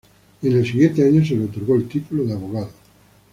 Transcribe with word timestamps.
Y 0.41 0.47
en 0.47 0.53
el 0.57 0.65
siguiente 0.65 1.03
año 1.05 1.23
se 1.23 1.35
le 1.35 1.43
otorgó 1.45 1.75
el 1.75 1.87
título 1.87 2.23
de 2.23 2.33
abogado. 2.33 2.71